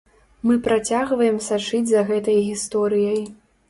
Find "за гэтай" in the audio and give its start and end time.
1.93-2.45